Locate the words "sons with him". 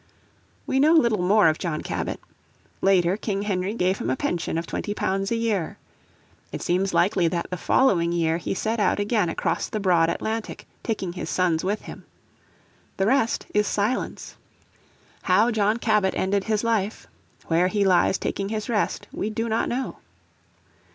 11.29-12.03